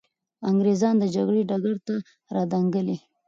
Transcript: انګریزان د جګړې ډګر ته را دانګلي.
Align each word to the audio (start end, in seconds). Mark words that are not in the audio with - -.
انګریزان 0.49 0.95
د 0.99 1.03
جګړې 1.15 1.41
ډګر 1.49 1.75
ته 1.87 1.95
را 2.35 2.43
دانګلي. 2.51 2.97